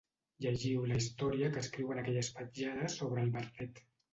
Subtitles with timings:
[0.45, 3.87] Llegiu la història que escriuen aquelles petjades sobre el verdet.